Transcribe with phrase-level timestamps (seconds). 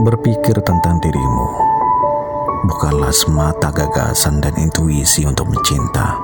[0.00, 1.46] Berpikir tentang dirimu
[2.66, 6.16] bukanlah semata gagasan dan intuisi untuk mencinta.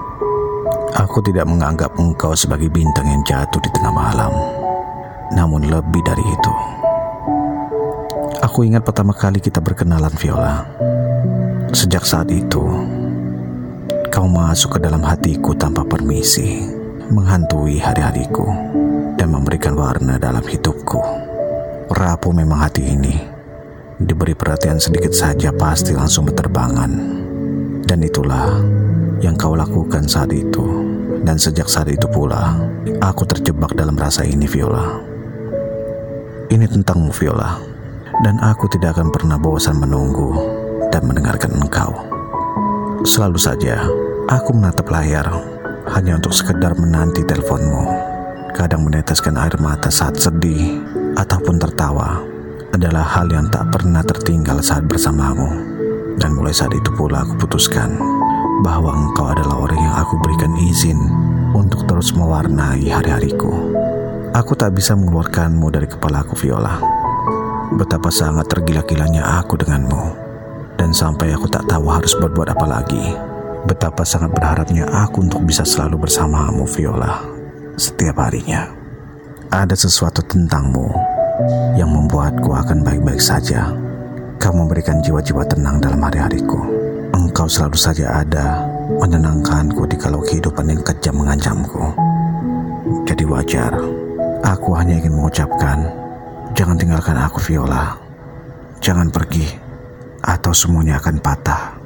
[0.97, 4.33] Aku tidak menganggap engkau sebagai bintang yang jatuh di tengah malam,
[5.37, 6.53] namun lebih dari itu.
[8.41, 10.65] Aku ingat pertama kali kita berkenalan, Viola.
[11.77, 12.65] Sejak saat itu,
[14.09, 16.65] kau masuk ke dalam hatiku tanpa permisi,
[17.13, 18.49] menghantui hari-hariku,
[19.21, 20.97] dan memberikan warna dalam hidupku.
[21.93, 23.37] Rapuh memang hati ini
[23.97, 26.93] Diberi perhatian sedikit saja pasti langsung berterbangan.
[27.85, 28.61] Dan itulah
[29.25, 30.65] yang kau lakukan saat itu.
[31.25, 32.57] Dan sejak saat itu pula,
[33.01, 35.01] aku terjebak dalam rasa ini Viola.
[36.49, 37.57] Ini tentangmu Viola.
[38.21, 40.65] Dan aku tidak akan pernah bosan menunggu
[40.97, 41.93] dan mendengarkan engkau.
[43.05, 43.85] Selalu saja,
[44.33, 45.29] aku menatap layar
[45.93, 47.85] hanya untuk sekedar menanti teleponmu.
[48.57, 50.81] Kadang meneteskan air mata saat sedih
[51.21, 52.25] ataupun tertawa
[52.73, 55.77] adalah hal yang tak pernah tertinggal saat bersamamu.
[56.17, 57.93] Dan mulai saat itu pula aku putuskan
[58.65, 60.97] bahwa engkau adalah orang yang aku berikan izin
[61.53, 63.53] untuk terus mewarnai hari-hariku.
[64.33, 66.81] Aku tak bisa mengeluarkanmu dari kepalaku, Viola.
[67.77, 70.26] Betapa sangat tergila-gilanya aku denganmu.
[70.97, 73.13] Sampai aku tak tahu harus berbuat apa lagi.
[73.69, 77.21] Betapa sangat berharapnya aku untuk bisa selalu bersamamu, Viola.
[77.77, 78.65] Setiap harinya.
[79.53, 80.89] Ada sesuatu tentangmu
[81.77, 83.77] yang membuatku akan baik-baik saja.
[84.41, 86.65] Kau memberikan jiwa-jiwa tenang dalam hari-hariku.
[87.13, 88.65] Engkau selalu saja ada,
[88.97, 91.93] menenangkanku di kalau kehidupan yang kejam mengancamku.
[93.05, 93.77] Jadi wajar,
[94.41, 95.93] aku hanya ingin mengucapkan,
[96.57, 97.93] jangan tinggalkan aku Viola.
[98.81, 99.66] Jangan pergi,
[100.25, 101.77] atau semuanya akan patah.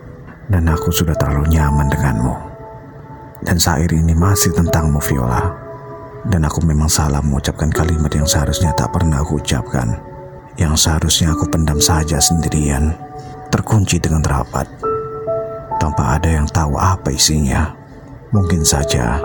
[0.50, 2.34] Dan aku sudah terlalu nyaman denganmu.
[3.40, 5.46] Dan saat ini masih tentangmu Viola.
[6.26, 9.96] Dan aku memang salah mengucapkan kalimat yang seharusnya tak pernah aku ucapkan.
[10.60, 12.92] Yang seharusnya aku pendam saja sendirian,
[13.48, 14.68] terkunci dengan rapat.
[15.80, 17.72] Tanpa ada yang tahu apa isinya.
[18.34, 19.16] Mungkin saja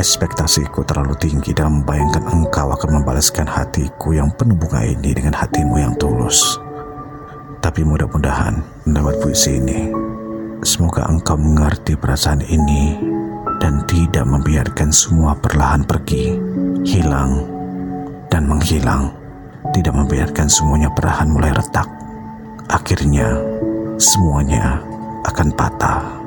[0.00, 5.76] ekspektasiku terlalu tinggi dalam membayangkan engkau akan membalaskan hatiku yang penuh bunga ini dengan hatimu
[5.76, 6.56] yang tulus.
[7.62, 9.86] Tapi mudah-mudahan mendapat puisi ini,
[10.66, 12.98] semoga engkau mengerti perasaan ini
[13.62, 16.34] dan tidak membiarkan semua perlahan pergi,
[16.82, 17.46] hilang,
[18.26, 19.14] dan menghilang.
[19.70, 21.86] Tidak membiarkan semuanya perlahan mulai retak.
[22.66, 23.30] Akhirnya,
[23.94, 24.82] semuanya
[25.22, 26.21] akan patah.